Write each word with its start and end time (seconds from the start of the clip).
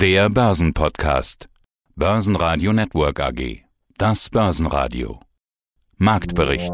Der 0.00 0.30
Börsenpodcast. 0.30 1.50
Börsenradio 1.94 2.72
Network 2.72 3.20
AG. 3.20 3.64
Das 3.98 4.30
Börsenradio. 4.30 5.20
Marktbericht. 5.98 6.72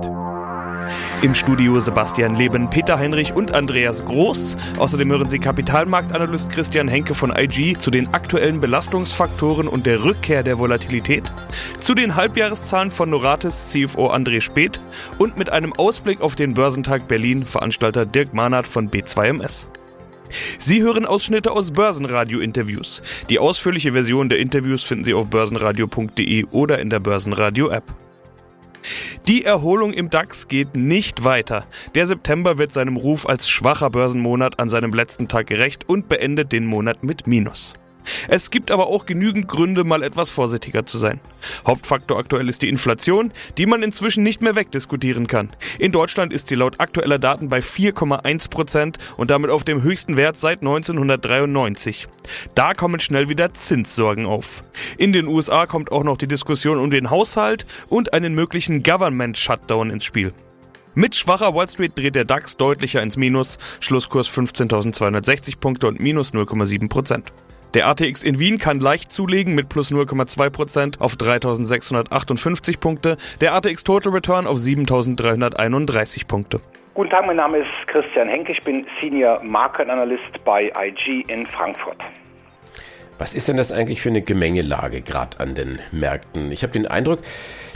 Im 1.23 1.35
Studio 1.35 1.81
Sebastian 1.81 2.37
Leben, 2.37 2.71
Peter 2.71 2.97
Heinrich 2.97 3.35
und 3.35 3.53
Andreas 3.53 4.05
Groß. 4.05 4.57
Außerdem 4.79 5.11
hören 5.11 5.29
Sie 5.29 5.41
Kapitalmarktanalyst 5.41 6.51
Christian 6.51 6.87
Henke 6.87 7.17
von 7.17 7.35
IG 7.37 7.77
zu 7.81 7.91
den 7.91 8.15
aktuellen 8.15 8.61
Belastungsfaktoren 8.61 9.67
und 9.67 9.87
der 9.87 10.05
Rückkehr 10.05 10.45
der 10.45 10.61
Volatilität, 10.61 11.25
zu 11.81 11.97
den 11.97 12.15
Halbjahreszahlen 12.15 12.93
von 12.93 13.11
Noratis 13.11 13.71
CFO 13.71 14.09
André 14.13 14.41
Speth 14.41 14.81
und 15.19 15.37
mit 15.37 15.51
einem 15.51 15.73
Ausblick 15.73 16.21
auf 16.21 16.37
den 16.37 16.55
Börsentag 16.55 17.09
Berlin 17.09 17.45
Veranstalter 17.45 18.07
Dirk 18.07 18.35
Mahnert 18.35 18.69
von 18.69 18.89
B2MS. 18.89 19.67
Sie 20.59 20.83
hören 20.83 21.07
Ausschnitte 21.07 21.53
aus 21.53 21.71
Börsenradio-Interviews. 21.71 23.03
Die 23.29 23.39
ausführliche 23.39 23.93
Version 23.93 24.29
der 24.29 24.39
Interviews 24.39 24.83
finden 24.83 25.05
Sie 25.05 25.15
auf 25.15 25.29
börsenradio.de 25.29 26.45
oder 26.53 26.79
in 26.79 26.91
der 26.91 27.01
Börsenradio-App. 27.01 27.85
Die 29.27 29.45
Erholung 29.45 29.93
im 29.93 30.11
DAX 30.11 30.47
geht 30.47 30.77
nicht 30.77 31.25
weiter. 31.25 31.65
Der 31.95 32.07
September 32.07 32.59
wird 32.59 32.73
seinem 32.73 32.97
Ruf 32.97 33.29
als 33.29 33.49
schwacher 33.49 33.91
Börsenmonat 33.91 34.61
an 34.61 34.69
seinem 34.69 34.93
letzten 34.93 35.27
Tag 35.27 35.49
gerecht 35.49 35.89
und 35.89 36.09
beendet 36.09 36.53
den 36.53 36.67
Monat 36.67 37.03
mit 37.03 37.27
Minus. 37.27 37.75
Es 38.29 38.51
gibt 38.51 38.71
aber 38.71 38.87
auch 38.87 39.07
genügend 39.07 39.49
Gründe, 39.49 39.85
mal 39.85 40.03
etwas 40.03 40.31
vorsichtiger 40.31 40.87
zu 40.87 40.99
sein. 40.99 41.21
Hauptfaktor 41.67 42.19
aktuell 42.19 42.49
ist 42.49 42.63
die 42.63 42.69
Inflation, 42.69 43.33
die 43.59 43.67
man 43.67 43.83
inzwischen 43.83 44.23
nicht 44.23 44.41
mehr 44.41 44.57
wegdiskutieren 44.57 45.27
kann. 45.27 45.51
In 45.79 45.93
Deutschland 45.93 46.33
ist 46.33 46.49
sie 46.49 46.55
laut 46.55 46.81
aktueller 46.81 47.19
Daten 47.19 47.49
bei 47.49 47.61
4,1 47.61 48.51
Prozent 48.51 48.99
und 49.17 49.31
damit 49.31 49.51
auf 49.51 49.65
dem 49.65 49.83
höchsten 49.83 50.17
Wert 50.17 50.39
seit 50.39 50.61
1993. 50.61 52.09
Da 52.55 52.75
kommen 52.75 53.01
schnell 53.01 53.29
wieder 53.29 53.55
Zinssorgen 53.55 54.27
auf. 54.27 54.63
In 54.99 55.13
den 55.13 55.27
USA 55.27 55.67
kommt 55.67 55.93
auch 55.93 56.05
noch 56.05 56.17
die 56.17 56.29
Diskussion 56.29 56.79
um 56.79 56.91
den 56.91 57.11
Haushalt 57.11 57.67
und 57.89 58.13
einen 58.13 58.35
möglichen 58.35 58.83
Government 58.83 59.39
Shutdown 59.39 59.91
ins 59.91 60.05
Spiel. 60.05 60.33
Mit 60.99 61.15
schwacher 61.15 61.55
Wall 61.55 61.69
Street 61.69 61.93
dreht 61.95 62.15
der 62.15 62.25
DAX 62.25 62.57
deutlicher 62.57 63.03
ins 63.03 63.19
Minus, 63.19 63.59
Schlusskurs 63.81 64.31
15.260 64.31 65.59
Punkte 65.59 65.89
und 65.89 66.01
minus 66.01 66.33
0,7 66.33 66.89
Prozent. 66.89 67.33
Der 67.77 67.89
ATX 67.89 68.23
in 68.23 68.39
Wien 68.39 68.57
kann 68.57 68.81
leicht 68.81 69.13
zulegen 69.13 69.55
mit 69.55 69.69
plus 69.69 69.93
0,2% 69.93 70.99
auf 70.99 71.15
3658 71.15 72.81
Punkte, 72.81 73.19
der 73.43 73.53
ATX 73.53 73.85
Total 73.85 74.11
Return 74.15 74.47
auf 74.47 74.59
7331 74.59 76.27
Punkte. 76.27 76.61
Guten 76.95 77.11
Tag, 77.11 77.27
mein 77.27 77.37
Name 77.37 77.59
ist 77.59 77.69
Christian 77.87 78.29
Henke, 78.29 78.53
ich 78.53 78.65
bin 78.65 78.87
Senior 78.99 79.43
Market 79.43 79.91
Analyst 79.91 80.43
bei 80.47 80.73
IG 80.75 81.27
in 81.29 81.47
Frankfurt. 81.47 81.99
Was 83.19 83.35
ist 83.35 83.49
denn 83.49 83.59
das 83.59 83.73
eigentlich 83.73 84.01
für 84.01 84.09
eine 84.09 84.23
Gemengelage 84.23 85.03
gerade 85.03 85.39
an 85.39 85.55
den 85.55 85.79
Märkten? 85.93 86.53
Ich 86.53 86.63
habe 86.63 86.73
den 86.73 86.87
Eindruck, 86.87 87.21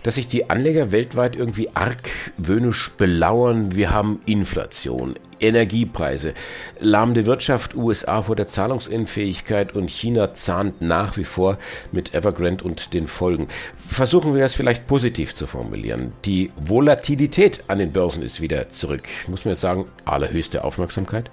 dass 0.02 0.16
sich 0.16 0.26
die 0.26 0.50
Anleger 0.50 0.92
weltweit 0.92 1.36
irgendwie 1.36 1.70
argwöhnisch 1.74 2.92
belauern. 2.96 3.74
Wir 3.74 3.90
haben 3.90 4.20
Inflation, 4.26 5.14
Energiepreise, 5.40 6.34
lahmende 6.80 7.26
Wirtschaft, 7.26 7.74
USA 7.74 8.22
vor 8.22 8.36
der 8.36 8.46
Zahlungsunfähigkeit 8.46 9.74
und 9.74 9.90
China 9.90 10.34
zahnt 10.34 10.80
nach 10.80 11.16
wie 11.16 11.24
vor 11.24 11.58
mit 11.92 12.14
Evergrande 12.14 12.64
und 12.64 12.94
den 12.94 13.06
Folgen. 13.06 13.48
Versuchen 13.76 14.34
wir 14.34 14.44
es 14.44 14.54
vielleicht 14.54 14.86
positiv 14.86 15.34
zu 15.34 15.46
formulieren. 15.46 16.12
Die 16.24 16.50
Volatilität 16.56 17.64
an 17.68 17.78
den 17.78 17.92
Börsen 17.92 18.22
ist 18.22 18.40
wieder 18.40 18.68
zurück. 18.68 19.04
Muss 19.28 19.44
man 19.44 19.52
jetzt 19.52 19.60
sagen, 19.60 19.86
allerhöchste 20.04 20.64
Aufmerksamkeit? 20.64 21.30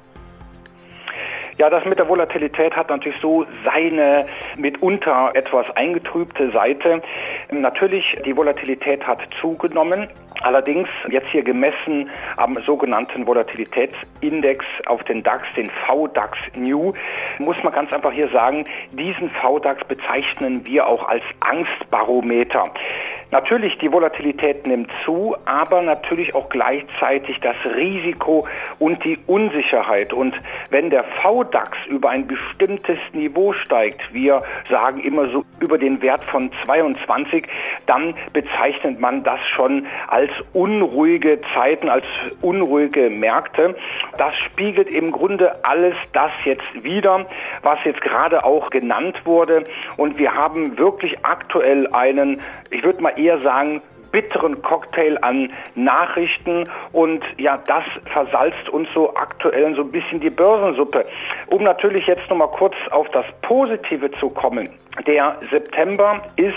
Ja, 1.57 1.71
das 1.71 1.83
mit 1.85 1.97
der 1.97 2.07
Volatilität 2.07 2.75
hat 2.75 2.89
natürlich 2.89 3.19
so 3.19 3.43
seine 3.65 4.27
mitunter 4.57 5.31
etwas 5.33 5.65
eingetrübte 5.75 6.51
Seite. 6.51 7.01
Natürlich, 7.49 8.05
die 8.23 8.37
Volatilität 8.37 9.07
hat 9.07 9.19
zugenommen. 9.41 10.07
Allerdings 10.43 10.87
jetzt 11.09 11.29
hier 11.29 11.41
gemessen 11.41 12.11
am 12.35 12.59
sogenannten 12.61 13.25
Volatilitätsindex 13.25 14.63
auf 14.85 15.03
den 15.05 15.23
DAX, 15.23 15.47
den 15.55 15.71
VDAX 15.87 16.37
New, 16.55 16.93
muss 17.39 17.57
man 17.63 17.73
ganz 17.73 17.91
einfach 17.91 18.11
hier 18.11 18.29
sagen, 18.29 18.65
diesen 18.91 19.31
VDAX 19.31 19.83
bezeichnen 19.85 20.63
wir 20.63 20.85
auch 20.85 21.07
als 21.09 21.23
Angstbarometer. 21.39 22.65
Natürlich, 23.29 23.77
die 23.79 23.91
Volatilität 23.91 24.65
nimmt 24.65 24.89
zu, 25.03 25.35
aber 25.45 25.81
natürlich 25.81 26.33
auch 26.33 26.47
gleichzeitig 26.47 27.39
das 27.41 27.57
Risiko 27.75 28.47
und 28.79 29.03
die 29.03 29.17
Unsicherheit. 29.27 30.13
Und 30.13 30.33
wenn 30.69 30.89
der 30.89 31.03
VDAX 31.03 31.71
über 31.87 32.09
ein 32.09 32.25
bestimmtes 32.25 32.97
Niveau 33.11 33.51
steigt, 33.51 34.13
wir 34.13 34.43
sagen 34.69 35.01
immer 35.01 35.27
so 35.29 35.43
über 35.59 35.77
den 35.77 36.01
Wert 36.01 36.23
von 36.23 36.51
22, 36.65 37.45
dann 37.85 38.13
bezeichnet 38.31 38.99
man 38.99 39.23
das 39.23 39.45
schon 39.55 39.85
als 40.07 40.31
unruhige 40.53 41.39
Zeiten, 41.53 41.89
als 41.89 42.05
unruhige 42.41 43.09
Märkte. 43.09 43.75
Das 44.17 44.35
spiegelt 44.37 44.87
im 44.87 45.11
Grunde 45.11 45.65
alles 45.65 45.95
das 46.13 46.31
jetzt 46.45 46.83
wieder, 46.83 47.25
was 47.63 47.83
jetzt 47.83 48.01
gerade 48.01 48.45
auch 48.45 48.69
genannt 48.69 49.25
wurde. 49.25 49.65
Und 49.97 50.17
wir 50.17 50.33
haben 50.33 50.77
wirklich 50.77 51.25
aktuell 51.25 51.87
einen, 51.93 52.41
ich 52.69 52.83
würde 52.83 53.01
mal 53.01 53.16
eher 53.17 53.39
sagen, 53.41 53.81
bitteren 54.11 54.61
Cocktail 54.61 55.17
an 55.21 55.51
Nachrichten 55.75 56.69
und 56.93 57.23
ja, 57.37 57.57
das 57.67 57.83
versalzt 58.11 58.69
uns 58.69 58.87
so 58.93 59.13
aktuell 59.15 59.75
so 59.75 59.81
ein 59.81 59.91
bisschen 59.91 60.19
die 60.19 60.29
Börsensuppe. 60.29 61.05
Um 61.47 61.63
natürlich 61.63 62.07
jetzt 62.07 62.29
nochmal 62.29 62.49
kurz 62.51 62.75
auf 62.91 63.09
das 63.09 63.25
Positive 63.41 64.09
zu 64.11 64.29
kommen. 64.29 64.69
Der 65.05 65.35
September 65.51 66.21
ist 66.37 66.55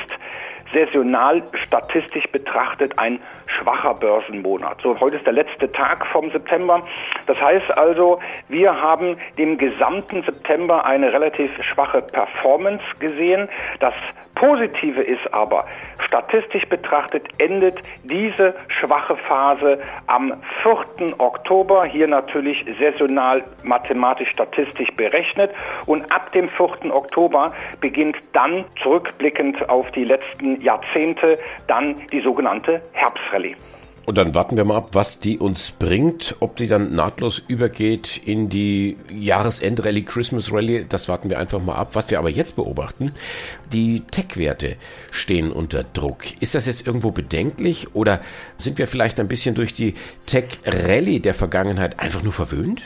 saisonal 0.73 1.43
statistisch 1.55 2.27
betrachtet 2.31 2.99
ein 2.99 3.19
schwacher 3.47 3.95
Börsenmonat. 3.95 4.81
So, 4.83 4.99
heute 5.01 5.17
ist 5.17 5.27
der 5.27 5.33
letzte 5.33 5.71
Tag 5.73 6.07
vom 6.07 6.31
September. 6.31 6.83
Das 7.27 7.41
heißt 7.41 7.71
also, 7.77 8.21
wir 8.49 8.81
haben 8.81 9.17
dem 9.37 9.59
gesamten 9.59 10.23
September 10.23 10.85
eine 10.85 11.13
relativ 11.13 11.51
schwache 11.65 12.03
Performance 12.03 12.85
gesehen. 12.99 13.49
Das 13.81 13.95
Positive 14.41 15.03
ist 15.03 15.35
aber, 15.35 15.67
statistisch 16.07 16.67
betrachtet 16.67 17.29
endet 17.37 17.77
diese 18.05 18.55
schwache 18.69 19.15
Phase 19.15 19.79
am 20.07 20.33
4. 20.63 21.21
Oktober, 21.21 21.85
hier 21.85 22.09
natürlich 22.09 22.65
saisonal 22.79 23.45
mathematisch 23.65 24.31
statistisch 24.31 24.89
berechnet. 24.97 25.53
Und 25.85 26.11
ab 26.11 26.33
dem 26.33 26.49
4. 26.49 26.91
Oktober 26.91 27.53
beginnt 27.83 28.17
dann 28.33 28.65
zurückblickend 28.83 29.69
auf 29.69 29.91
die 29.91 30.05
letzten 30.05 30.59
Jahrzehnte 30.63 31.39
dann 31.67 31.97
die 32.11 32.23
sogenannte 32.23 32.81
Herbstrallye. 32.93 33.57
Und 34.07 34.19
dann 34.19 34.35
warten 34.35 34.57
wir 34.57 34.65
mal 34.65 34.77
ab, 34.77 34.91
was 34.93 35.21
die 35.21 35.39
uns 35.39 35.71
bringt, 35.73 36.35
ob 36.41 36.57
die 36.57 36.67
dann 36.67 36.95
nahtlos 36.95 37.41
übergeht 37.47 38.21
in 38.25 38.49
die 38.49 38.97
Jahresend-Rallye, 39.13 40.03
Christmas-Rallye, 40.03 40.87
das 40.89 41.09
warten 41.09 41.31
wir 41.31 41.39
einfach 41.39 41.61
mal 41.61 41.75
ab. 41.75 41.91
Was 41.93 42.11
wir 42.11 42.19
aber 42.19 42.31
jetzt 42.31 42.57
beobachten, 42.57 43.13
die 43.73 44.01
Tech-Werte 44.01 44.77
stehen 45.11 45.53
unter 45.53 45.85
Druck. 45.85 46.25
Ist 46.41 46.55
das 46.55 46.67
jetzt 46.67 46.87
irgendwo 46.87 47.11
bedenklich 47.11 47.95
oder 47.95 48.21
sind 48.59 48.79
wir 48.79 48.89
vielleicht 48.89 49.21
ein 49.21 49.29
bisschen 49.29 49.55
durch 49.55 49.75
die 49.75 49.95
Tech-Rallye 50.27 51.21
der 51.21 51.35
Vergangenheit 51.35 52.01
einfach 52.01 52.23
nur 52.23 52.33
verwöhnt? 52.33 52.83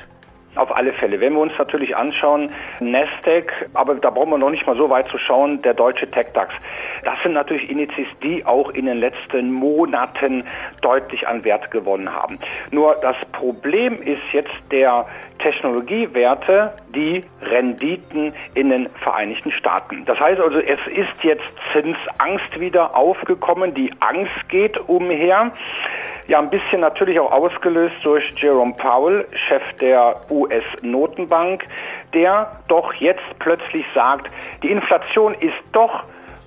Auf 0.57 0.75
alle 0.75 0.93
Fälle. 0.93 1.21
Wenn 1.21 1.33
wir 1.33 1.41
uns 1.41 1.53
natürlich 1.59 1.97
anschauen, 1.97 2.51
Nasdaq, 2.81 3.53
aber 3.75 3.97
da 3.97 4.11
brauchen 4.11 4.31
wir 4.31 4.39
noch 4.39 4.51
nicht 4.51 4.67
mal 4.67 4.77
so 4.77 4.89
weit 4.89 5.09
zu 5.09 5.19
schauen, 5.19 5.61
der 5.63 5.75
deutsche 5.75 6.11
TechDAX. 6.11 6.55
Das 7.05 7.21
sind 7.23 7.33
natürlich 7.33 7.69
Indizes, 7.71 8.07
die 8.23 8.45
auch 8.47 8.71
in 8.71 8.87
den 8.87 8.99
letzten 8.99 9.53
Monaten 9.53 10.45
deutlich 10.81 11.27
an 11.27 11.45
Wert 11.45 11.71
gewonnen 11.71 12.13
haben. 12.15 12.39
Nur 12.71 12.95
das 13.03 13.17
Problem 13.33 14.01
ist 14.01 14.23
jetzt 14.33 14.55
der 14.71 15.07
Technologiewerte, 15.39 16.73
die 16.95 17.25
Renditen 17.43 18.33
in 18.55 18.71
den 18.71 18.89
Vereinigten 18.89 19.51
Staaten. 19.53 20.05
Das 20.05 20.19
heißt 20.19 20.41
also, 20.41 20.59
es 20.59 20.81
ist 20.87 21.23
jetzt 21.23 21.45
Zinsangst 21.73 22.59
wieder 22.59 22.97
aufgekommen. 22.97 23.75
Die 23.75 23.91
Angst 24.01 24.49
geht 24.49 24.79
umher. 24.89 25.53
Ja, 26.27 26.39
ein 26.39 26.49
bisschen 26.49 26.81
natürlich 26.81 27.21
auch 27.21 27.31
ausgelöst 27.31 27.97
durch 28.03 28.25
Jerome 28.41 28.73
Powell, 28.73 29.27
Chef 29.47 29.63
der 29.79 30.23
US-Notenbank, 30.31 31.65
der 32.15 32.51
doch 32.67 32.95
jetzt 32.95 33.39
plötzlich 33.41 33.85
sagt, 33.95 34.33
die 34.63 34.71
Inflation 34.71 35.35
ist 35.35 35.53
doch 35.73 36.05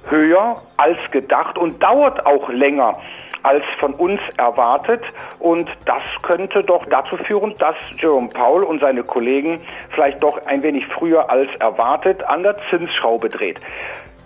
höher 0.09 0.59
als 0.77 0.97
gedacht 1.11 1.59
und 1.59 1.83
dauert 1.83 2.25
auch 2.25 2.49
länger 2.49 2.97
als 3.43 3.63
von 3.79 3.93
uns 3.93 4.19
erwartet. 4.37 5.03
Und 5.37 5.69
das 5.85 6.01
könnte 6.23 6.63
doch 6.63 6.83
dazu 6.87 7.15
führen, 7.17 7.53
dass 7.59 7.75
Jerome 7.99 8.29
Powell 8.29 8.63
und 8.63 8.81
seine 8.81 9.03
Kollegen 9.03 9.61
vielleicht 9.91 10.23
doch 10.23 10.43
ein 10.47 10.63
wenig 10.63 10.87
früher 10.87 11.29
als 11.29 11.55
erwartet 11.57 12.23
an 12.23 12.41
der 12.41 12.55
Zinsschraube 12.71 13.29
dreht. 13.29 13.59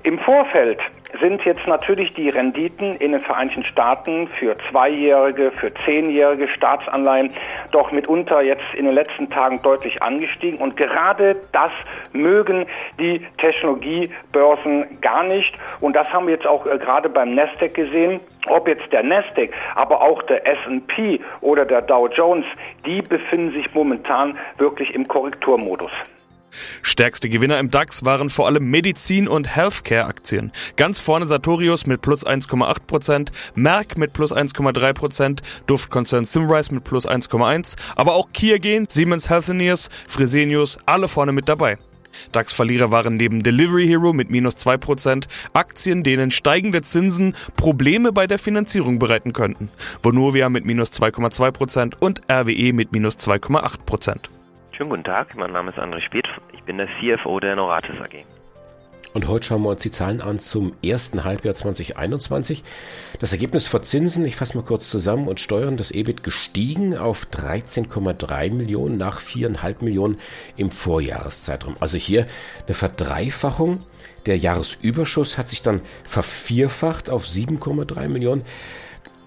Im 0.03 0.17
Vorfeld 0.17 0.79
sind 1.19 1.45
jetzt 1.45 1.67
natürlich 1.67 2.11
die 2.15 2.29
Renditen 2.29 2.95
in 2.95 3.11
den 3.11 3.21
Vereinigten 3.21 3.63
Staaten 3.65 4.27
für 4.27 4.55
zweijährige, 4.71 5.51
für 5.51 5.71
zehnjährige 5.85 6.47
Staatsanleihen 6.47 7.31
doch 7.71 7.91
mitunter 7.91 8.41
jetzt 8.41 8.63
in 8.73 8.85
den 8.85 8.95
letzten 8.95 9.29
Tagen 9.29 9.61
deutlich 9.61 10.01
angestiegen. 10.01 10.57
Und 10.59 10.75
gerade 10.75 11.35
das 11.51 11.71
mögen 12.13 12.65
die 12.99 13.23
Technologiebörsen 13.37 14.99
gar 15.01 15.23
nicht. 15.23 15.53
Und 15.81 15.95
das 15.95 16.11
haben 16.11 16.25
wir 16.25 16.33
jetzt 16.33 16.47
auch 16.47 16.65
äh, 16.65 16.79
gerade 16.79 17.07
beim 17.07 17.35
Nasdaq 17.35 17.75
gesehen. 17.75 18.19
Ob 18.47 18.67
jetzt 18.67 18.91
der 18.91 19.03
Nasdaq, 19.03 19.51
aber 19.75 20.01
auch 20.01 20.23
der 20.23 20.47
S&P 20.47 21.19
oder 21.41 21.63
der 21.63 21.83
Dow 21.83 22.07
Jones, 22.07 22.45
die 22.87 23.03
befinden 23.03 23.51
sich 23.51 23.71
momentan 23.75 24.35
wirklich 24.57 24.95
im 24.95 25.07
Korrekturmodus. 25.07 25.91
Stärkste 26.81 27.29
Gewinner 27.29 27.59
im 27.59 27.71
DAX 27.71 28.05
waren 28.05 28.29
vor 28.29 28.47
allem 28.47 28.69
Medizin- 28.69 29.27
und 29.27 29.55
Healthcare-Aktien. 29.55 30.51
Ganz 30.75 30.99
vorne 30.99 31.27
Sartorius 31.27 31.85
mit 31.85 32.01
plus 32.01 32.25
1,8%, 32.25 33.29
Merck 33.55 33.97
mit 33.97 34.13
plus 34.13 34.33
1,3%, 34.33 35.39
Duftkonzern 35.67 36.25
Simrise 36.25 36.73
mit 36.73 36.83
plus 36.83 37.07
1,1%, 37.07 37.75
aber 37.95 38.13
auch 38.15 38.29
Kiergen, 38.33 38.87
Siemens 38.89 39.29
Healthineers, 39.29 39.89
Fresenius, 40.07 40.77
alle 40.85 41.07
vorne 41.07 41.31
mit 41.31 41.49
dabei. 41.49 41.77
DAX-Verlierer 42.31 42.91
waren 42.91 43.15
neben 43.15 43.43
Delivery 43.43 43.87
Hero 43.87 44.13
mit 44.13 44.29
minus 44.29 44.55
2%, 44.55 45.25
Aktien, 45.53 46.03
denen 46.03 46.31
steigende 46.31 46.81
Zinsen 46.81 47.35
Probleme 47.55 48.11
bei 48.11 48.27
der 48.27 48.39
Finanzierung 48.39 48.99
bereiten 48.99 49.33
könnten. 49.33 49.69
Vonovia 50.03 50.49
mit 50.49 50.65
minus 50.65 50.91
2,2% 50.91 51.93
und 51.99 52.21
RWE 52.29 52.73
mit 52.73 52.91
minus 52.91 53.15
2,8%. 53.17 54.40
Schönen 54.81 54.89
guten 54.89 55.03
Tag, 55.03 55.35
mein 55.35 55.51
Name 55.51 55.69
ist 55.69 55.77
André 55.77 56.01
Speth, 56.01 56.25
ich 56.53 56.63
bin 56.63 56.79
der 56.79 56.87
CFO 56.87 57.39
der 57.39 57.55
Noratis 57.55 58.01
AG. 58.01 58.25
Und 59.13 59.27
heute 59.27 59.45
schauen 59.45 59.61
wir 59.61 59.69
uns 59.69 59.83
die 59.83 59.91
Zahlen 59.91 60.21
an 60.21 60.39
zum 60.39 60.73
ersten 60.83 61.23
Halbjahr 61.23 61.53
2021. 61.53 62.63
Das 63.19 63.31
Ergebnis 63.31 63.67
vor 63.67 63.83
Zinsen, 63.83 64.25
ich 64.25 64.35
fasse 64.35 64.57
mal 64.57 64.63
kurz 64.63 64.89
zusammen, 64.89 65.27
und 65.27 65.39
Steuern, 65.39 65.77
das 65.77 65.91
EBIT 65.91 66.23
gestiegen 66.23 66.97
auf 66.97 67.27
13,3 67.27 68.51
Millionen 68.51 68.97
nach 68.97 69.19
4,5 69.21 69.83
Millionen 69.83 70.19
im 70.57 70.71
Vorjahreszeitraum. 70.71 71.75
Also 71.79 71.99
hier 71.99 72.25
eine 72.65 72.73
Verdreifachung. 72.73 73.83
Der 74.25 74.39
Jahresüberschuss 74.39 75.37
hat 75.37 75.47
sich 75.47 75.61
dann 75.61 75.81
vervierfacht 76.05 77.11
auf 77.11 77.25
7,3 77.25 78.07
Millionen. 78.07 78.45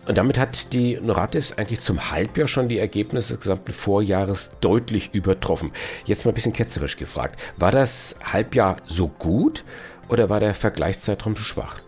Und 0.06 0.18
damit 0.18 0.38
hat 0.38 0.72
die 0.72 0.98
Noratis 1.00 1.52
eigentlich 1.56 1.80
zum 1.80 2.10
Halbjahr 2.10 2.48
schon 2.48 2.68
die 2.68 2.78
Ergebnisse 2.78 3.34
des 3.34 3.40
gesamten 3.42 3.72
Vorjahres 3.72 4.50
deutlich 4.60 5.10
übertroffen. 5.14 5.72
Jetzt 6.04 6.24
mal 6.24 6.32
ein 6.32 6.34
bisschen 6.34 6.52
ketzerisch 6.52 6.96
gefragt. 6.96 7.40
War 7.56 7.72
das 7.72 8.16
Halbjahr 8.22 8.76
so 8.86 9.08
gut 9.08 9.64
oder 10.08 10.28
war 10.28 10.40
der 10.40 10.54
Vergleichszeitraum 10.54 11.36
zu 11.36 11.42
schwach? 11.42 11.83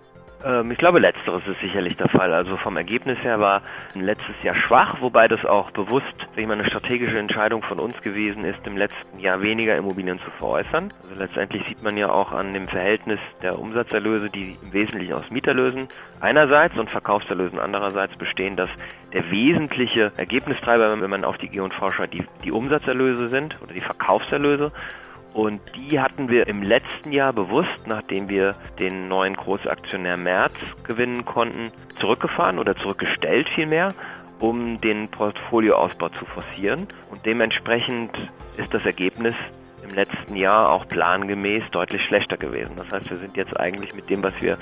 Ähm, 0.46 0.70
ich 0.70 0.78
glaube, 0.78 1.00
letzteres 1.00 1.46
ist 1.46 1.60
sicherlich 1.60 1.96
der 1.96 2.08
Fall. 2.08 2.32
Also 2.32 2.56
vom 2.56 2.76
Ergebnis 2.76 3.19
her 3.22 3.40
war 3.40 3.62
letztes 3.94 4.40
Jahr 4.43 4.54
schwach, 4.54 5.00
wobei 5.00 5.26
das 5.26 5.44
auch 5.44 5.70
bewusst 5.72 6.06
ich 6.37 6.46
meine, 6.46 6.60
eine 6.60 6.70
strategische 6.70 7.19
Entscheidung 7.19 7.62
von 7.62 7.81
uns 7.81 8.00
gewesen 8.02 8.44
ist, 8.44 8.64
im 8.66 8.76
letzten 8.76 9.19
Jahr 9.19 9.43
weniger 9.43 9.76
Immobilien 9.76 10.19
zu 10.19 10.31
veräußern. 10.31 10.93
Also 11.02 11.19
letztendlich 11.19 11.66
sieht 11.66 11.82
man 11.82 11.96
ja 11.96 12.10
auch 12.10 12.32
an 12.32 12.52
dem 12.52 12.69
Verhältnis 12.69 13.19
der 13.43 13.58
Umsatzerlöse, 13.58 14.28
die 14.28 14.54
im 14.62 14.72
Wesentlichen 14.72 15.14
aus 15.14 15.31
Mieterlösen 15.31 15.88
einerseits 16.20 16.78
und 16.78 16.90
Verkaufserlösen 16.90 17.58
andererseits 17.58 18.16
bestehen, 18.16 18.56
dass 18.56 18.70
der 19.12 19.31
wesentliche 19.31 20.12
Ergebnistreiber, 20.16 21.00
wenn 21.00 21.10
man 21.10 21.25
auf 21.25 21.38
die 21.38 21.49
G&V 21.49 21.90
schaut, 21.90 22.12
die, 22.12 22.25
die 22.44 22.52
Umsatzerlöse 22.52 23.28
sind 23.28 23.60
oder 23.62 23.72
die 23.72 23.81
Verkaufserlöse. 23.81 24.72
Und 25.36 25.60
die 25.76 26.00
hatten 26.00 26.30
wir 26.30 26.46
im 26.46 26.62
letzten 26.62 27.12
Jahr 27.12 27.34
bewusst, 27.34 27.86
nachdem 27.86 28.30
wir 28.30 28.56
den 28.78 29.06
neuen 29.06 29.36
Großaktionär 29.36 30.16
März 30.16 30.54
gewinnen 30.82 31.26
konnten, 31.26 31.70
zurückgefahren 32.00 32.58
oder 32.58 32.74
zurückgestellt 32.74 33.46
vielmehr, 33.54 33.92
um 34.40 34.80
den 34.80 35.10
Portfolioausbau 35.10 36.08
zu 36.08 36.24
forcieren. 36.24 36.88
Und 37.10 37.26
dementsprechend 37.26 38.12
ist 38.56 38.72
das 38.72 38.86
Ergebnis 38.86 39.34
im 39.86 39.94
letzten 39.94 40.36
Jahr 40.36 40.70
auch 40.70 40.88
plangemäß 40.88 41.70
deutlich 41.70 42.02
schlechter 42.06 42.38
gewesen. 42.38 42.72
Das 42.76 42.90
heißt, 42.90 43.10
wir 43.10 43.18
sind 43.18 43.36
jetzt 43.36 43.60
eigentlich 43.60 43.94
mit 43.94 44.08
dem, 44.08 44.22
was 44.22 44.32
wir 44.40 44.56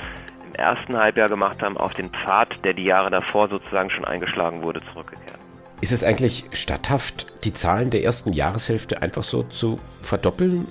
im 0.45 0.57
ersten 0.57 0.97
Halbjahr 0.97 1.29
gemacht 1.29 1.63
haben, 1.63 1.77
auf 1.77 1.95
den 1.95 2.11
Pfad, 2.11 2.65
der 2.65 2.75
die 2.75 2.85
Jahre 2.85 3.11
davor 3.11 3.47
sozusagen 3.47 3.91
schon 3.91 4.05
eingeschlagen 4.05 4.65
wurde, 4.65 4.81
zurückgekehrt. 4.93 5.44
Ist 5.81 5.93
es 5.93 6.05
eigentlich 6.05 6.45
statthaft, 6.53 7.27
die 7.45 7.53
Zahlen 7.53 7.91
der 7.91 8.05
ersten 8.05 8.33
Jahreshälfte 8.33 9.03
einfach 9.03 9.23
so 9.23 9.43
zu 9.43 9.79
verdoppeln? 10.03 10.67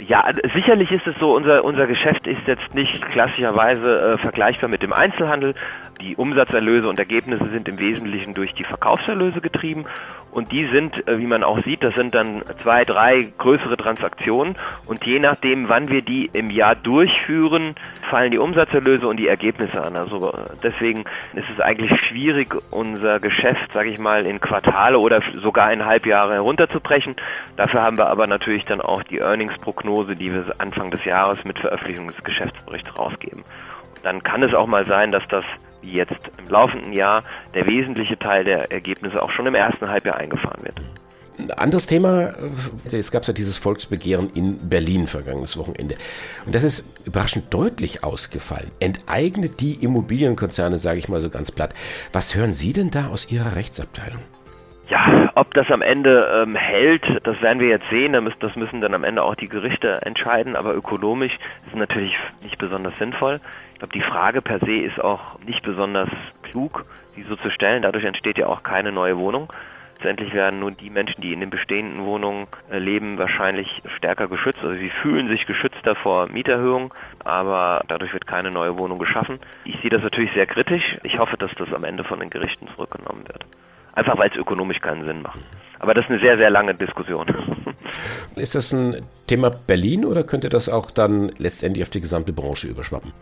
Ja, 0.00 0.24
sicherlich 0.54 0.90
ist 0.90 1.06
es 1.06 1.16
so, 1.18 1.34
unser, 1.34 1.64
unser 1.64 1.86
Geschäft 1.86 2.26
ist 2.26 2.46
jetzt 2.46 2.74
nicht 2.74 3.04
klassischerweise 3.10 4.14
äh, 4.14 4.18
vergleichbar 4.18 4.68
mit 4.68 4.82
dem 4.82 4.92
Einzelhandel. 4.92 5.54
Die 6.00 6.16
Umsatzerlöse 6.16 6.88
und 6.88 6.98
Ergebnisse 6.98 7.46
sind 7.48 7.68
im 7.68 7.78
Wesentlichen 7.78 8.34
durch 8.34 8.54
die 8.54 8.64
Verkaufserlöse 8.64 9.40
getrieben 9.40 9.84
und 10.32 10.50
die 10.50 10.66
sind, 10.68 11.06
äh, 11.06 11.18
wie 11.18 11.26
man 11.26 11.44
auch 11.44 11.62
sieht, 11.62 11.84
das 11.84 11.94
sind 11.94 12.14
dann 12.14 12.42
zwei, 12.62 12.84
drei 12.84 13.28
größere 13.36 13.76
Transaktionen 13.76 14.56
und 14.86 15.04
je 15.04 15.18
nachdem, 15.18 15.68
wann 15.68 15.88
wir 15.88 16.02
die 16.02 16.30
im 16.32 16.50
Jahr 16.50 16.74
durchführen, 16.74 17.74
fallen 18.08 18.30
die 18.30 18.38
Umsatzerlöse 18.38 19.06
und 19.06 19.18
die 19.18 19.28
Ergebnisse 19.28 19.82
an. 19.82 19.96
Also 19.96 20.32
äh, 20.32 20.36
deswegen 20.62 21.00
ist 21.34 21.48
es 21.54 21.60
eigentlich 21.60 21.92
schwierig, 22.08 22.54
unser 22.70 23.20
Geschäft, 23.20 23.72
sage 23.72 23.90
ich 23.90 23.98
mal, 23.98 24.26
in 24.26 24.40
Quartale 24.40 24.98
oder 24.98 25.20
sogar 25.42 25.72
in 25.72 25.84
Halbjahre 25.84 26.34
herunterzubrechen. 26.34 27.14
Dafür 27.56 27.82
haben 27.82 27.98
wir 27.98 28.06
aber 28.06 28.26
natürlich 28.26 28.64
dann 28.64 28.80
auch 28.80 29.02
die 29.02 29.18
Earnings-Prognose, 29.82 30.16
die 30.16 30.32
wir 30.32 30.44
Anfang 30.58 30.90
des 30.90 31.04
Jahres 31.04 31.44
mit 31.44 31.58
Veröffentlichung 31.58 32.08
des 32.08 32.22
Geschäftsberichts 32.24 32.98
rausgeben. 32.98 33.42
Und 33.42 34.04
dann 34.04 34.22
kann 34.22 34.42
es 34.42 34.54
auch 34.54 34.66
mal 34.66 34.84
sein, 34.84 35.12
dass 35.12 35.26
das 35.28 35.44
jetzt 35.82 36.14
im 36.38 36.48
laufenden 36.48 36.92
Jahr 36.92 37.22
der 37.54 37.66
wesentliche 37.66 38.18
Teil 38.18 38.44
der 38.44 38.70
Ergebnisse 38.70 39.22
auch 39.22 39.30
schon 39.30 39.46
im 39.46 39.54
ersten 39.54 39.88
Halbjahr 39.88 40.16
eingefahren 40.16 40.64
wird. 40.64 40.80
Ein 41.38 41.50
anderes 41.52 41.86
Thema, 41.86 42.34
äh, 42.90 42.96
es 42.96 43.10
gab 43.10 43.26
ja 43.26 43.32
dieses 43.32 43.56
Volksbegehren 43.56 44.30
in 44.34 44.68
Berlin 44.68 45.06
vergangenes 45.06 45.56
Wochenende. 45.56 45.96
Und 46.44 46.54
das 46.54 46.62
ist 46.62 46.84
überraschend 47.06 47.52
deutlich 47.52 48.04
ausgefallen. 48.04 48.70
Enteignet 48.80 49.60
die 49.60 49.82
Immobilienkonzerne, 49.82 50.76
sage 50.76 50.98
ich 50.98 51.08
mal 51.08 51.22
so 51.22 51.30
ganz 51.30 51.50
platt. 51.50 51.74
Was 52.12 52.34
hören 52.34 52.52
Sie 52.52 52.72
denn 52.74 52.90
da 52.90 53.08
aus 53.08 53.30
Ihrer 53.30 53.56
Rechtsabteilung? 53.56 54.20
Ja, 54.92 55.32
ob 55.36 55.54
das 55.54 55.70
am 55.70 55.80
Ende 55.80 56.44
ähm, 56.46 56.54
hält, 56.54 57.02
das 57.26 57.40
werden 57.40 57.60
wir 57.60 57.68
jetzt 57.68 57.88
sehen. 57.88 58.12
Das 58.40 58.56
müssen 58.56 58.82
dann 58.82 58.92
am 58.92 59.04
Ende 59.04 59.22
auch 59.22 59.34
die 59.34 59.48
Gerichte 59.48 60.02
entscheiden. 60.02 60.54
Aber 60.54 60.74
ökonomisch 60.74 61.32
ist 61.32 61.72
es 61.72 61.74
natürlich 61.74 62.14
nicht 62.42 62.58
besonders 62.58 62.94
sinnvoll. 62.98 63.40
Ich 63.72 63.78
glaube, 63.78 63.94
die 63.94 64.02
Frage 64.02 64.42
per 64.42 64.58
se 64.58 64.80
ist 64.80 65.02
auch 65.02 65.40
nicht 65.46 65.62
besonders 65.62 66.10
klug, 66.42 66.84
die 67.16 67.22
so 67.22 67.36
zu 67.36 67.48
stellen. 67.48 67.80
Dadurch 67.80 68.04
entsteht 68.04 68.36
ja 68.36 68.48
auch 68.48 68.62
keine 68.64 68.92
neue 68.92 69.16
Wohnung. 69.16 69.50
Letztendlich 69.94 70.34
werden 70.34 70.60
nur 70.60 70.72
die 70.72 70.90
Menschen, 70.90 71.22
die 71.22 71.32
in 71.32 71.40
den 71.40 71.48
bestehenden 71.48 72.04
Wohnungen 72.04 72.46
äh, 72.70 72.78
leben, 72.78 73.16
wahrscheinlich 73.16 73.80
stärker 73.96 74.28
geschützt. 74.28 74.58
Also 74.62 74.74
sie 74.74 74.90
fühlen 74.90 75.26
sich 75.28 75.46
geschützter 75.46 75.94
vor 75.94 76.28
Mieterhöhung, 76.28 76.92
aber 77.24 77.82
dadurch 77.88 78.12
wird 78.12 78.26
keine 78.26 78.50
neue 78.50 78.76
Wohnung 78.76 78.98
geschaffen. 78.98 79.38
Ich 79.64 79.80
sehe 79.80 79.88
das 79.88 80.02
natürlich 80.02 80.32
sehr 80.34 80.46
kritisch. 80.46 80.98
Ich 81.02 81.18
hoffe, 81.18 81.38
dass 81.38 81.50
das 81.52 81.72
am 81.72 81.84
Ende 81.84 82.04
von 82.04 82.20
den 82.20 82.28
Gerichten 82.28 82.68
zurückgenommen 82.76 83.26
wird. 83.26 83.46
Einfach 83.94 84.16
weil 84.18 84.30
es 84.30 84.36
ökonomisch 84.36 84.80
keinen 84.80 85.04
Sinn 85.04 85.22
macht. 85.22 85.40
Aber 85.78 85.94
das 85.94 86.04
ist 86.04 86.10
eine 86.10 86.20
sehr, 86.20 86.36
sehr 86.36 86.50
lange 86.50 86.74
Diskussion. 86.74 87.26
Ist 88.36 88.54
das 88.54 88.72
ein 88.72 89.04
Thema 89.26 89.50
Berlin 89.50 90.04
oder 90.04 90.22
könnte 90.22 90.48
das 90.48 90.68
auch 90.68 90.90
dann 90.90 91.30
letztendlich 91.38 91.84
auf 91.84 91.90
die 91.90 92.00
gesamte 92.00 92.32
Branche 92.32 92.68
überschwappen? 92.68 93.12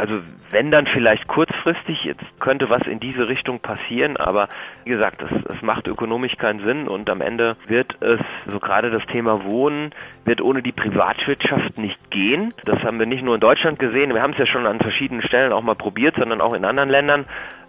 Also 0.00 0.14
wenn 0.50 0.70
dann 0.70 0.86
vielleicht 0.86 1.28
kurzfristig, 1.28 2.04
jetzt 2.04 2.24
könnte 2.40 2.70
was 2.70 2.86
in 2.86 3.00
diese 3.00 3.28
Richtung 3.28 3.60
passieren, 3.60 4.16
aber 4.16 4.48
wie 4.84 4.90
gesagt, 4.90 5.22
es, 5.22 5.60
macht 5.60 5.86
ökonomisch 5.86 6.36
keinen 6.36 6.64
Sinn 6.64 6.88
und 6.88 7.10
am 7.10 7.20
Ende 7.20 7.54
wird 7.66 8.00
es, 8.00 8.18
so 8.50 8.58
gerade 8.60 8.90
das 8.90 9.04
Thema 9.06 9.44
Wohnen, 9.44 9.90
wird 10.24 10.40
ohne 10.40 10.62
die 10.62 10.72
Privatwirtschaft 10.72 11.76
nicht 11.76 12.10
gehen. 12.10 12.54
Das 12.64 12.82
haben 12.82 12.98
wir 12.98 13.04
nicht 13.04 13.22
nur 13.22 13.34
in 13.34 13.40
Deutschland 13.40 13.78
gesehen, 13.78 14.14
wir 14.14 14.22
haben 14.22 14.32
es 14.32 14.38
ja 14.38 14.46
schon 14.46 14.66
an 14.66 14.78
verschiedenen 14.78 15.20
Stellen 15.20 15.52
auch 15.52 15.62
mal 15.62 15.74
probiert, 15.74 16.16
sondern 16.16 16.40
auch 16.40 16.54
in 16.54 16.64
anderen 16.64 16.88
Ländern. 16.88 17.26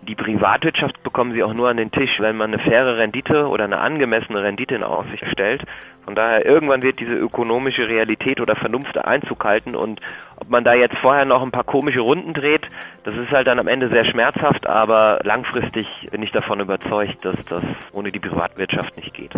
Die 0.08 0.16
Privatwirtschaft 0.16 1.04
bekommen 1.04 1.32
sie 1.32 1.44
auch 1.44 1.54
nur 1.54 1.70
an 1.70 1.78
den 1.78 1.92
Tisch, 1.92 2.20
wenn 2.20 2.36
man 2.36 2.52
eine 2.52 2.64
faire 2.64 2.98
Rendite 2.98 3.48
oder 3.48 3.66
eine 3.66 3.80
angemessene 3.80 4.42
Rendite 4.42 4.74
in 4.74 4.84
Aussicht 4.84 5.24
stellt. 5.32 5.64
Von 6.06 6.16
daher, 6.16 6.44
irgendwann 6.44 6.82
wird 6.82 7.00
diese 7.00 7.14
ökonomische 7.14 7.88
Realität 7.88 8.42
oder 8.42 8.56
Vernunft 8.56 8.98
Einzug 8.98 9.44
halten 9.46 9.76
und 9.76 10.02
ob 10.38 10.50
man 10.50 10.64
da 10.64 10.74
jetzt 10.74 10.98
vorher 10.98 11.26
noch 11.26 11.44
ein 11.44 11.52
paar 11.52 11.64
komische 11.64 12.00
Runden 12.00 12.34
dreht, 12.34 12.68
das 13.04 13.16
ist 13.16 13.30
halt 13.30 13.46
dann 13.46 13.60
am 13.60 13.68
Ende 13.68 13.90
sehr 13.90 14.06
schmerzhaft, 14.06 14.66
aber 14.66 15.20
langfristig 15.24 15.86
bin 16.10 16.24
ich 16.24 16.32
davon 16.32 16.60
überzeugt, 16.60 17.24
dass 17.24 17.36
das 17.46 17.64
ohne 17.92 18.12
die 18.12 18.20
Privatwirtschaft 18.20 18.98
nicht 18.98 19.14
geht. 19.14 19.34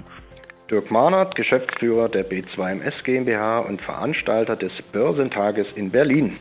Dirk 0.72 0.90
Mahnert, 0.92 1.36
Geschäftsführer 1.36 2.08
der 2.08 2.26
B2MS 2.26 3.04
GmbH 3.04 3.60
und 3.60 3.82
Veranstalter 3.82 4.56
des 4.56 4.82
Börsentages 4.82 5.74
in 5.74 5.92
Berlin 5.92 6.40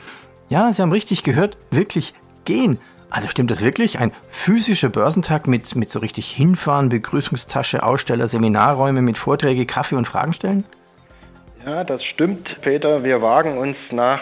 Ja, 0.49 0.73
Sie 0.73 0.83
haben 0.83 0.92
richtig 0.92 1.23
gehört, 1.23 1.57
wirklich 1.71 2.14
gehen. 2.45 2.78
Also 3.11 3.28
stimmt 3.28 3.50
das 3.50 3.61
wirklich? 3.61 3.99
Ein 3.99 4.12
physischer 4.31 4.88
Börsentag 4.88 5.47
mit, 5.47 5.76
mit 5.76 5.90
so 5.90 5.99
richtig 5.99 6.31
hinfahren, 6.31 6.88
Begrüßungstasche, 6.88 7.83
Aussteller, 7.83 8.26
Seminarräume 8.26 9.02
mit 9.02 9.19
Vorträge, 9.19 9.66
Kaffee 9.66 9.97
und 9.97 10.07
Fragen 10.07 10.33
stellen? 10.33 10.64
Ja, 11.64 11.85
das 11.85 12.02
stimmt, 12.02 12.61
Peter. 12.62 13.04
Wir 13.04 13.23
wagen 13.23 13.57
uns 13.57 13.76
nach 13.92 14.21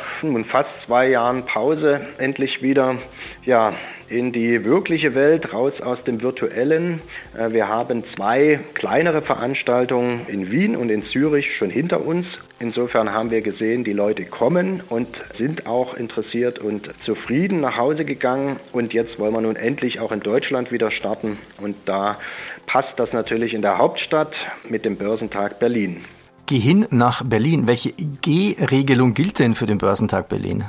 fast 0.48 0.68
zwei 0.84 1.08
Jahren 1.08 1.46
Pause 1.46 2.00
endlich 2.18 2.62
wieder 2.62 2.98
ja, 3.46 3.72
in 4.10 4.30
die 4.32 4.62
wirkliche 4.66 5.14
Welt, 5.14 5.54
raus 5.54 5.80
aus 5.80 6.04
dem 6.04 6.20
virtuellen. 6.20 7.00
Äh, 7.34 7.52
wir 7.52 7.68
haben 7.68 8.04
zwei 8.14 8.60
kleinere 8.74 9.22
Veranstaltungen 9.22 10.26
in 10.26 10.50
Wien 10.50 10.76
und 10.76 10.90
in 10.90 11.02
Zürich 11.04 11.56
schon 11.56 11.70
hinter 11.70 12.04
uns. 12.04 12.26
Insofern 12.58 13.10
haben 13.10 13.30
wir 13.30 13.40
gesehen, 13.40 13.84
die 13.84 13.94
Leute 13.94 14.26
kommen 14.26 14.82
und 14.86 15.08
sind 15.38 15.64
auch 15.64 15.94
interessiert 15.94 16.58
und 16.58 16.90
zufrieden 17.04 17.62
nach 17.62 17.78
Hause 17.78 18.04
gegangen. 18.04 18.60
Und 18.72 18.92
jetzt 18.92 19.18
wollen 19.18 19.32
wir 19.32 19.40
nun 19.40 19.56
endlich 19.56 19.98
auch 19.98 20.12
in 20.12 20.20
Deutschland 20.20 20.72
wieder 20.72 20.90
starten. 20.90 21.38
Und 21.58 21.76
da 21.86 22.18
passt 22.66 22.98
das 22.98 23.14
natürlich 23.14 23.54
in 23.54 23.62
der 23.62 23.78
Hauptstadt 23.78 24.34
mit 24.68 24.84
dem 24.84 24.96
Börsentag 24.96 25.58
Berlin. 25.58 26.04
Geh 26.50 26.58
hin 26.58 26.84
nach 26.90 27.22
Berlin. 27.22 27.68
Welche 27.68 27.92
G-Regelung 27.92 29.14
gilt 29.14 29.38
denn 29.38 29.54
für 29.54 29.66
den 29.66 29.78
Börsentag 29.78 30.28
Berlin? 30.28 30.64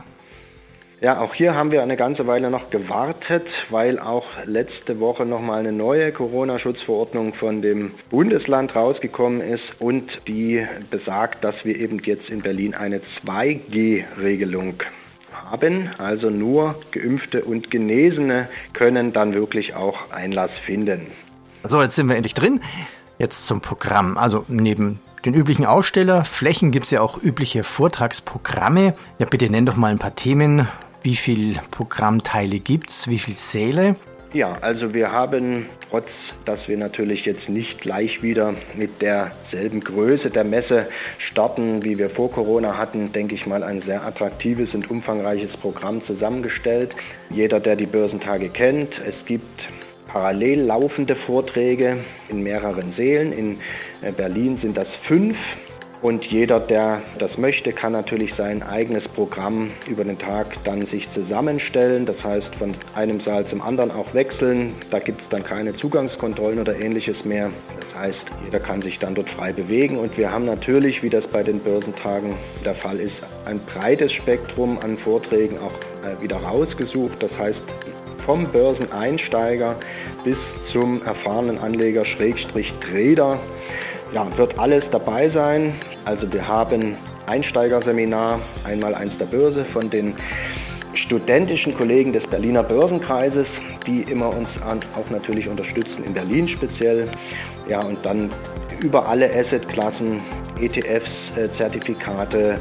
Ja, 1.01 1.19
auch 1.19 1.33
hier 1.33 1.55
haben 1.55 1.71
wir 1.71 1.81
eine 1.81 1.97
ganze 1.97 2.27
Weile 2.27 2.51
noch 2.51 2.69
gewartet, 2.69 3.47
weil 3.71 3.97
auch 3.97 4.27
letzte 4.45 5.00
Woche 5.00 5.25
nochmal 5.25 5.61
eine 5.61 5.71
neue 5.71 6.11
Corona-Schutzverordnung 6.11 7.33
von 7.33 7.63
dem 7.63 7.93
Bundesland 8.11 8.75
rausgekommen 8.75 9.41
ist 9.41 9.63
und 9.79 10.21
die 10.27 10.63
besagt, 10.91 11.43
dass 11.43 11.65
wir 11.65 11.75
eben 11.75 11.97
jetzt 12.03 12.29
in 12.29 12.43
Berlin 12.43 12.75
eine 12.75 13.01
2G-Regelung 13.25 14.75
haben. 15.33 15.89
Also 15.97 16.29
nur 16.29 16.75
Geimpfte 16.91 17.43
und 17.43 17.71
Genesene 17.71 18.50
können 18.73 19.13
dann 19.13 19.33
wirklich 19.33 19.73
auch 19.73 20.11
Einlass 20.11 20.51
finden. 20.63 21.07
So, 21.63 21.81
jetzt 21.81 21.95
sind 21.95 22.07
wir 22.07 22.17
endlich 22.17 22.35
drin. 22.35 22.61
Jetzt 23.17 23.47
zum 23.47 23.61
Programm. 23.61 24.19
Also 24.19 24.45
neben 24.47 25.00
den 25.25 25.34
üblichen 25.34 25.66
Ausstellerflächen 25.66 26.72
gibt 26.72 26.86
es 26.86 26.92
ja 26.92 27.01
auch 27.01 27.22
übliche 27.22 27.63
Vortragsprogramme. 27.63 28.94
Ja, 29.20 29.25
bitte 29.30 29.50
nenn 29.50 29.66
doch 29.66 29.75
mal 29.75 29.92
ein 29.92 30.00
paar 30.00 30.16
Themen. 30.16 30.68
Wie 31.04 31.16
viele 31.16 31.60
Programmteile 31.72 32.60
gibt 32.60 32.90
es? 32.90 33.08
Wie 33.08 33.20
viele 33.20 33.38
Säle? 33.38 33.96
Ja, 34.34 34.58
also 34.62 34.94
wir 34.94 35.12
haben, 35.12 35.66
trotz 35.90 36.08
dass 36.46 36.68
wir 36.70 36.78
natürlich 36.78 37.25
jetzt 37.25 37.50
nicht 37.50 37.82
gleich 37.82 38.24
wieder 38.24 38.56
mit 38.78 39.01
derselben 39.01 39.82
Größe 39.82 40.30
der 40.30 40.46
Messe 40.46 40.88
starten, 41.18 41.84
wie 41.84 41.98
wir 41.98 42.10
vor 42.10 42.32
Corona 42.32 42.78
hatten, 42.78 43.12
denke 43.12 43.36
ich 43.36 43.46
mal, 43.46 43.62
ein 43.62 43.82
sehr 43.82 44.06
attraktives 44.06 44.74
und 44.74 44.90
umfangreiches 44.90 45.51
Programm 45.58 46.06
zusammengestellt. 46.06 46.96
Jeder, 47.30 47.60
der 47.60 47.75
die 47.75 47.86
Börsentage 47.86 48.48
kennt, 48.48 49.01
es 49.06 49.16
gibt 49.25 49.50
parallel 50.12 50.63
laufende 50.63 51.15
Vorträge 51.15 52.00
in 52.30 52.44
mehreren 52.44 52.94
Sälen. 52.94 53.32
In 53.32 53.58
äh, 54.01 54.12
Berlin 54.12 54.58
sind 54.58 54.77
das 54.77 54.88
fünf. 55.08 55.38
Und 56.01 56.25
jeder, 56.25 56.60
der 56.60 57.03
das 57.20 57.38
möchte, 57.38 57.72
kann 57.72 57.91
natürlich 57.91 58.34
sein 58.34 58.63
eigenes 58.63 59.03
Programm 59.03 59.68
über 59.88 60.03
den 60.03 60.18
Tag 60.18 60.58
dann 60.63 60.82
sich 60.88 61.08
zusammenstellen. 61.13 62.08
Das 62.08 62.24
heißt, 62.24 62.56
von 62.56 62.74
einem 62.96 63.22
Saal 63.22 63.46
zum 63.46 63.62
anderen 63.62 63.91
auch 63.91 64.12
wechseln. 64.15 64.74
Da 64.89 64.98
gibt 64.98 65.22
es 65.22 65.30
dann 65.30 65.44
keine 65.44 65.75
Zugangskontrollen 65.75 66.60
oder 66.60 66.82
ähnliches 66.82 67.24
mehr. 67.24 67.51
Das 67.80 68.01
heißt, 68.01 68.25
jeder 68.44 68.60
kann 68.60 68.82
sich 68.82 68.98
dann 68.98 69.13
dort 69.13 69.30
frei 69.30 69.53
bewegen. 69.53 70.00
Und 70.00 70.18
wir 70.18 70.32
haben 70.32 70.46
natürlich, 70.46 71.03
wie 71.03 71.10
das 71.12 71.27
bei 71.27 71.44
den 71.44 71.60
Börsentagen 71.60 72.34
der 72.65 72.74
Fall 72.74 73.00
ist, 73.00 73.13
ein 73.46 73.62
breites 73.68 74.12
Spektrum 74.12 74.80
an 74.80 74.98
Vorträgen 74.98 75.60
auch 75.60 75.75
äh, 76.03 76.20
wieder 76.20 76.38
rausgesucht. 76.38 77.22
Das 77.22 77.38
heißt, 77.38 77.62
vom 78.25 78.44
Börseneinsteiger 78.51 79.75
bis 80.24 80.38
zum 80.72 81.01
erfahrenen 81.04 81.58
Anleger 81.60 82.06
Schrägstrich 82.06 82.74
Trader. 82.80 83.40
Ja, 84.13 84.28
wird 84.38 84.60
alles 84.60 84.86
dabei 84.92 85.30
sein. 85.30 85.75
Also 86.06 86.32
wir 86.32 86.48
haben 86.48 86.98
Einsteigerseminar, 87.28 88.40
einmal 88.66 88.96
eins 88.96 89.18
der 89.18 89.25
Börse 89.25 89.66
von 89.66 89.90
den 89.90 90.16
studentischen 90.94 91.75
Kollegen 91.75 92.13
des 92.13 92.25
Berliner 92.28 92.63
Börsenkreises, 92.63 93.48
die 93.88 94.01
immer 94.04 94.36
uns 94.36 94.50
auch 94.62 95.10
natürlich 95.10 95.48
unterstützen, 95.48 96.04
in 96.06 96.13
Berlin 96.13 96.48
speziell. 96.48 97.10
Ja, 97.68 97.82
und 97.84 98.06
dann 98.06 98.30
über 98.82 99.08
alle 99.08 99.30
Assetklassen, 99.34 100.22
ETFs, 100.60 101.12
äh, 101.38 101.54
Zertifikate, 101.56 102.56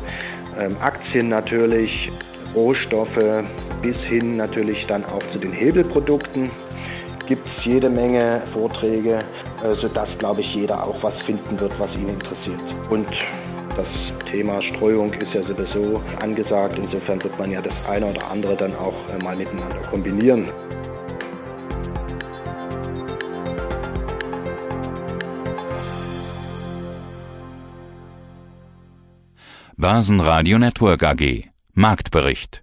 ähm, 0.58 0.76
Aktien 0.80 1.28
natürlich, 1.28 2.10
Rohstoffe 2.54 3.44
bis 3.82 3.96
hin 4.00 4.36
natürlich 4.36 4.86
dann 4.86 5.04
auch 5.04 5.22
zu 5.32 5.38
den 5.38 5.52
Hebelprodukten 5.52 6.50
gibt 7.26 7.46
es 7.46 7.64
jede 7.64 7.88
Menge 7.88 8.42
Vorträge, 8.52 9.20
äh, 9.62 9.70
sodass, 9.70 10.08
glaube 10.18 10.40
ich, 10.40 10.52
jeder 10.52 10.84
auch 10.84 11.00
was 11.00 11.14
finden 11.22 11.60
wird, 11.60 11.78
was 11.78 11.94
ihn 11.94 12.08
interessiert. 12.08 12.60
Und 12.90 13.06
das 13.76 13.86
Thema 14.28 14.60
Streuung 14.62 15.12
ist 15.14 15.32
ja 15.32 15.42
sowieso 15.42 16.02
angesagt. 16.20 16.76
Insofern 16.76 17.22
wird 17.22 17.38
man 17.38 17.52
ja 17.52 17.60
das 17.60 17.88
eine 17.88 18.06
oder 18.06 18.30
andere 18.30 18.56
dann 18.56 18.74
auch 18.74 18.94
äh, 19.08 19.22
mal 19.22 19.36
miteinander 19.36 19.78
kombinieren. 19.88 20.44
Basen 29.76 30.20
Radio 30.20 30.58
Network 30.58 31.04
AG 31.04 31.50
Marktbericht. 31.80 32.62